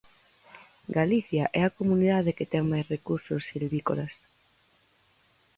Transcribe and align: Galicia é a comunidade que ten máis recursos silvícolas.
Galicia 0.97 1.43
é 1.59 1.61
a 1.65 1.75
comunidade 1.79 2.35
que 2.37 2.49
ten 2.51 2.63
máis 2.71 2.87
recursos 2.95 3.41
silvícolas. 3.51 4.13